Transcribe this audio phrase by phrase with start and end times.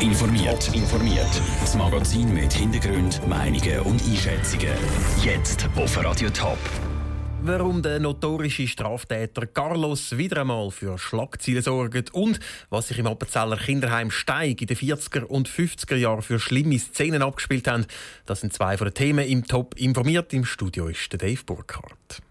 [0.00, 0.74] Top informiert.
[0.74, 1.42] informiert.
[1.60, 4.72] Das Magazin mit Hintergrund, Meinungen und Einschätzungen.
[5.22, 6.58] Jetzt auf Radio Top.
[7.42, 12.40] Warum der notorische Straftäter Carlos wieder einmal für Schlagzeilen sorgt und
[12.70, 17.22] was sich im Appenzeller Kinderheim Steig in den 40er und 50er Jahren für schlimme Szenen
[17.22, 17.84] abgespielt haben,
[18.24, 20.32] das sind zwei von den Themen im Top informiert.
[20.32, 22.22] Im Studio ist der Dave Burkhardt.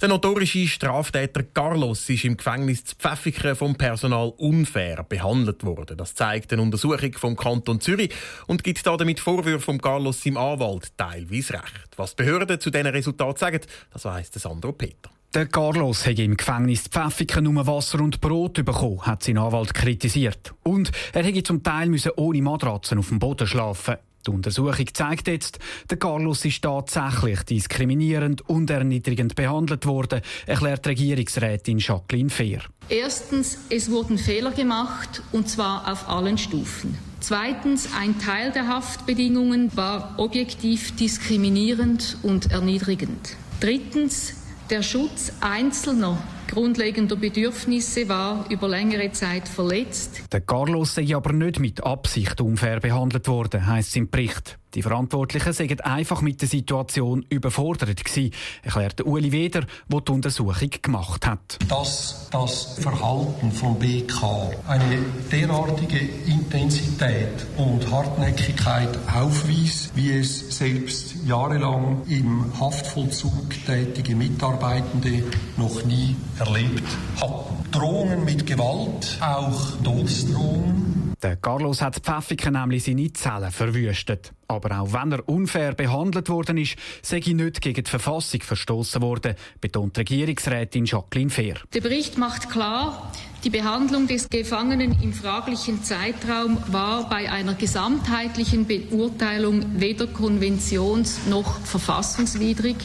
[0.00, 5.98] Der notorische Straftäter Carlos ist im Gefängnis zu Pfäffiken vom Personal unfair behandelt worden.
[5.98, 8.10] Das zeigt eine Untersuchung vom Kanton Zürich
[8.46, 11.90] und gibt damit Vorwürfe von Carlos seinem Anwalt teilweise recht.
[11.96, 13.60] Was die Behörden zu diesen Resultaten sagen,
[13.92, 15.10] das weiss Sandro Peter.
[15.34, 20.54] Der Carlos hat im Gefängnis Pfäffiken nur Wasser und Brot bekommen, hat sein Anwalt kritisiert.
[20.62, 23.96] Und er hätte zum Teil ohne Matratzen auf dem Boden schlafen
[24.26, 31.78] die Untersuchung zeigt jetzt, der Carlos ist tatsächlich diskriminierend und erniedrigend behandelt worden, erklärt Regierungsrätin
[31.78, 32.60] Jacqueline Fehr.
[32.88, 36.98] Erstens, es wurden Fehler gemacht, und zwar auf allen Stufen.
[37.20, 43.36] Zweitens, ein Teil der Haftbedingungen war objektiv diskriminierend und erniedrigend.
[43.60, 44.34] Drittens,
[44.70, 50.22] der Schutz Einzelner grundlegender Bedürfnisse war über längere Zeit verletzt.
[50.32, 54.58] Der Carlos sei aber nicht mit Absicht unfair behandelt worden, heißt es im Bericht.
[54.74, 60.70] Die Verantwortlichen seien einfach mit der Situation überfordert gewesen, erklärte Uli Weder, der die Untersuchung
[60.80, 61.58] gemacht hat.
[61.68, 64.98] Dass das Verhalten von BK eine
[65.32, 75.24] derartige Intensität und Hartnäckigkeit aufwies, wie es selbst jahrelang im Haftvollzug tätige Mitarbeitende
[75.56, 76.82] noch nie erlebt
[77.20, 77.70] hatten.
[77.70, 81.14] Drohungen mit Gewalt, auch Todesdrohungen.
[81.22, 84.32] Der Carlos hat Pfäffiken nämlich seine Zellen verwüstet.
[84.48, 89.02] Aber auch wenn er unfair behandelt worden ist, sei er nicht gegen die Verfassung verstoßen
[89.02, 91.56] worden, betont Regierungsrätin Jacqueline Fehr.
[91.74, 93.12] Der Bericht macht klar,
[93.44, 101.60] die Behandlung des Gefangenen im fraglichen Zeitraum war bei einer gesamtheitlichen Beurteilung weder konventions- noch
[101.60, 102.76] verfassungswidrig.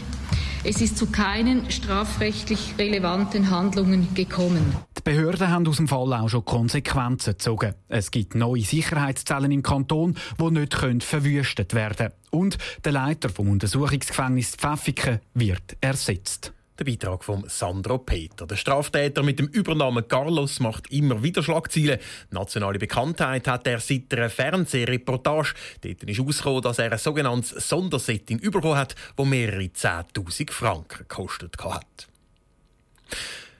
[0.67, 4.75] Es ist zu keinen strafrechtlich relevanten Handlungen gekommen.
[4.97, 7.75] Die Behörden haben aus dem Fall auch schon Konsequenzen gezogen.
[7.87, 12.13] Es gibt neue Sicherheitszellen im Kanton, die nicht verwüstet werden können.
[12.31, 16.54] Und der Leiter vom Untersuchungsgefängnis Pfäffiken wird ersetzt.
[16.77, 18.45] Der Beitrag von Sandro Peter.
[18.45, 21.99] Der Straftäter mit dem Übernamen Carlos macht immer wieder Schlagzeilen.
[22.31, 25.53] Nationale Bekanntheit hat er seit einer Fernsehreportage.
[25.79, 31.55] Dort ist herausgekommen, dass er ein sogenanntes Sondersetting bekommen hat, das mehrere 10.000 Franken gekostet
[31.63, 32.07] hat.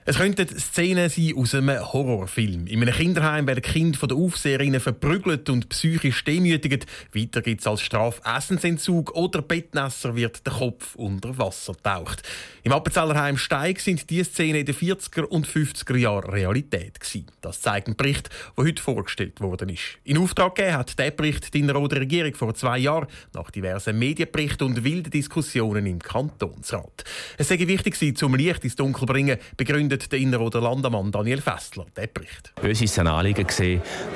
[0.08, 2.68] Es könnten Szenen sein aus einem Horrorfilm.
[2.68, 6.86] In einem Kinderheim werden Kinder von der Aufseherinnen verprügelt und psychisch demütigt.
[7.12, 12.22] Weiter gibt es als Strafe Essensentzug oder Bettnässer wird der Kopf unter Wasser taucht.
[12.62, 17.26] Im Appenzellerheim Steig sind diese Szenen in den 40er und 50er Jahren Realität gewesen.
[17.40, 19.98] Das zeigt ein Bericht, der heute vorgestellt worden ist.
[20.04, 24.68] In Auftrag gegeben hat der Bericht die Innerrhoder Regierung vor zwei Jahren nach diversen Medienberichten
[24.68, 27.02] und wilden Diskussionen im Kantonsrat.
[27.38, 31.86] Es sei wichtig, zum Licht ins Dunkel bringen, begründet begründet der Inneroder Landemann Daniel Fessler
[31.96, 32.52] den Bericht.
[32.62, 33.46] Uns ist ein Anliegen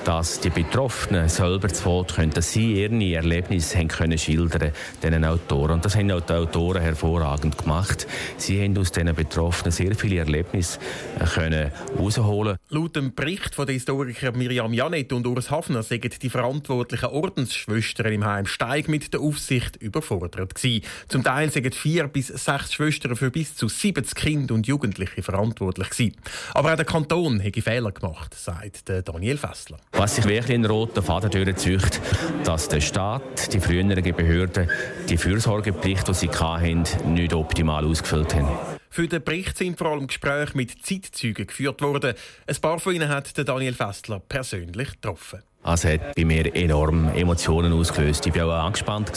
[0.04, 5.24] dass die Betroffenen selber zu Wort können, dass sie ihre Erlebnisse haben können schildern diesen
[5.24, 5.72] Autoren.
[5.72, 8.06] Und das haben auch die Autoren hervorragend gemacht.
[8.36, 10.78] Sie haben aus diesen Betroffenen sehr viele Erlebnisse
[11.18, 12.56] äh, können herausholen.
[12.68, 18.12] Laut dem Bericht von der Historiker Miriam Janet und Urs Hafner sagen die verantwortlichen Ordensschwestern
[18.12, 20.84] im Heim Steig mit der Aufsicht überfordert gewesen.
[21.08, 25.69] Zum Teil sagen vier bis sechs Schwestern für bis zu 70 Kinder und Jugendliche verantwortlich
[25.70, 26.16] verantwortlich gewesen.
[26.54, 29.78] Aber auch der Kanton hätte Fehler gemacht, sagt Daniel Fessler.
[29.92, 32.00] Was sich wirklich in roten Faden durchzieht,
[32.44, 34.68] dass der Staat, die früheren Behörden,
[35.08, 38.48] die Fürsorgepflicht, die sie hatten, nicht optimal ausgefüllt haben.
[38.92, 42.14] Für den Bericht sind vor allem Gespräche mit Zeitzeugen geführt worden.
[42.46, 45.42] Ein paar von ihnen hat Daniel Fessler persönlich getroffen.
[45.62, 48.26] Also hat bei mir enorm Emotionen ausgelöst.
[48.26, 49.12] Ich war auch angespannt.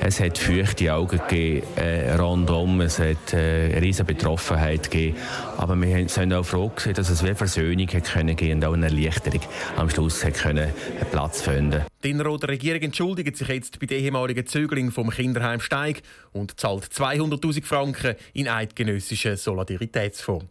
[0.00, 2.80] Es hat feuchte Augen gegeben, äh, rundum.
[2.80, 5.18] Es hat äh, riesige Betroffenheit gegeben.
[5.58, 8.72] Aber wir sind auch froh, gewesen, dass es wie Versöhnung hat können gehen und auch
[8.72, 9.40] eine Erleichterung
[9.76, 10.72] am Schluss hat können
[11.10, 11.82] Platz finden.
[12.02, 16.02] Die Innerrhoder Regierung entschuldigt sich jetzt bei der ehemaligen Zögling vom Kinderheim Steig
[16.32, 20.46] und zahlt 200.000 Franken in eidgenössischen Solidaritätsfonds.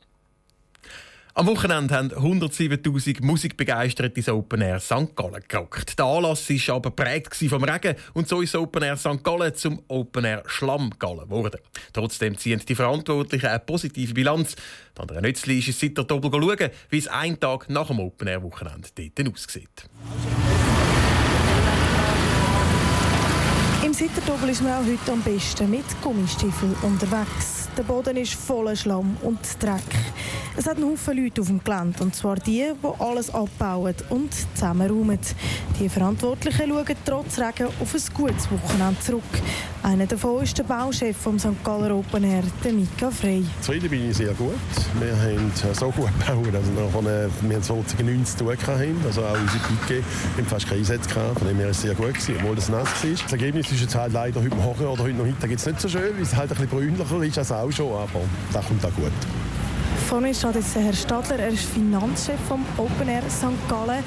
[1.34, 5.16] Am Wochenende haben 107.000 Musikbegeisterte ins Open Air St.
[5.16, 5.98] Gallen gerockt.
[5.98, 9.24] Der Anlass war aber prägt vom Regen und so ist Open Air St.
[9.24, 11.62] Gallen zum Open Air Schlammgallen geworden.
[11.94, 14.58] Trotzdem ziehen die Verantwortlichen eine positive Bilanz.
[15.00, 18.28] Andrea Nützli ist es seit der Doppel schauen, wie es einen Tag nach dem Open
[18.28, 19.90] Air Wochenende dort aussieht.
[23.86, 27.61] Im Sitterdobel ist man auch heute am besten mit Gummistiefeln unterwegs.
[27.78, 29.80] Der Boden ist voller Schlamm und Dreck.
[30.58, 34.34] Es hat einen Haufen Leute auf dem Gelände, und zwar die, die alles abbauen und
[34.56, 35.18] zusammenräumen.
[35.80, 39.24] Die Verantwortlichen schauen trotz Regen auf ein gutes Wochenende zurück.
[39.84, 41.64] Einer davon ist der Bauchef vom St.
[41.64, 43.44] Galler Open Air, der Mika Frey.
[43.62, 44.54] Zufrieden bin ich sehr gut.
[45.00, 49.34] Wir haben so gut gebaut, also nachher, wir haben 2019 zu tun gehabt, also auch
[49.34, 50.04] unsere Pike
[50.38, 52.70] haben fast keine Einsätze gehabt, von dem her war es sehr gut gewesen, obwohl es
[52.70, 53.12] nass war.
[53.12, 56.16] Das Ergebnis ist jetzt halt leider heute Morgen oder heute gibt es nicht so schön,
[56.16, 58.22] weil es halt ein bisschen brünlicher ist als auch schon, aber
[58.54, 59.12] das kommt auch gut.
[60.08, 63.48] Vor mir steht jetzt Herr Stadler, er ist Finanzchef vom Open Air St.
[63.68, 64.04] Gallen.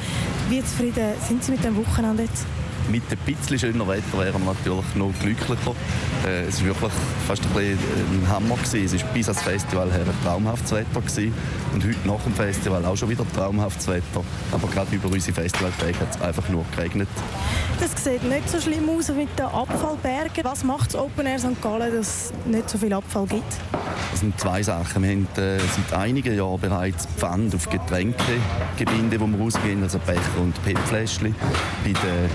[0.48, 2.46] Wie zufrieden sind Sie mit dem Wochenende jetzt?
[2.90, 5.75] Mit ein bisschen schöner Wetter wären wir natürlich noch glücklicher.
[6.26, 6.92] Äh, es war wirklich
[7.26, 8.56] fast ein, bisschen ein Hammer.
[8.56, 8.96] Gewesen.
[8.96, 11.00] Es war bis ans Festival her ein traumhaftes Wetter.
[11.00, 11.34] Gewesen.
[11.72, 14.22] Und heute nach dem Festival auch schon wieder traumhaftes Wetter.
[14.52, 17.08] Aber gerade über unsere Festivaltage hat es einfach nur geregnet.
[17.81, 20.44] Das sieht nicht so schlimm aus mit den Abfallbergen.
[20.44, 21.60] Was macht das Open Air St.
[21.62, 23.52] Gallen, dass es nicht so viel Abfall gibt?
[24.10, 25.02] Das sind zwei Sachen.
[25.02, 30.20] Wir haben äh, seit einigen Jahren bereits Pfand auf Getränkegebinde, wo wir rausgehen, also Becher
[30.40, 31.34] und PET-Fläschchen.
[31.82, 32.31] Bei den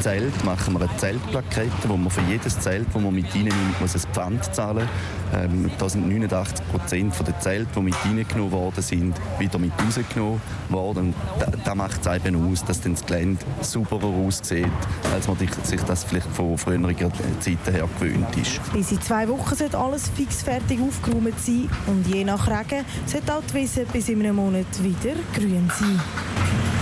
[0.00, 3.94] Zelt machen wir eine Zeltplakette, wo man für jedes Zelt, das man mit reinnimmt, muss
[3.94, 4.88] ein Pfand zahlen.
[5.34, 10.40] Ähm, da sind 89 Prozent der Zelte, die mit reingenommen worden sind, wieder mit rausgenommen
[10.68, 11.14] worden.
[11.34, 14.66] Und da, macht es eben aus, dass dann das Gelände sauberer aussieht,
[15.14, 16.96] als man sich das vielleicht von früheren
[17.40, 18.60] Zeiten her gewöhnt ist.
[18.72, 23.34] Bis in zwei Wochen sollte alles fix fertig aufgeräumt sein und je nach Regen sollte
[23.34, 26.75] auch die Wiese bis in einem Monat wieder grün sein.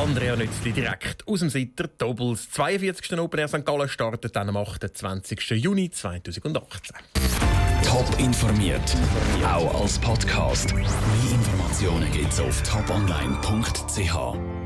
[0.00, 2.50] Andrea Nützli direkt aus dem Sitter Doppels.
[2.52, 3.18] 42.
[3.18, 3.66] Open Air St.
[3.66, 5.50] Gallen startet dann am 28.
[5.50, 6.96] Juni 2018.
[7.84, 8.96] Top informiert,
[9.44, 10.74] auch als Podcast.
[10.74, 10.84] Mehr
[11.30, 14.59] Informationen gibt's auf toponline.ch.